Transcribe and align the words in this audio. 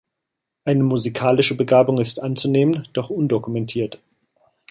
Eine 0.65 0.83
musikalische 0.83 1.53
Begabung 1.55 1.99
ist 1.99 2.23
anzunehmen, 2.23 2.87
doch 2.93 3.11
undokumentiert. 3.11 4.01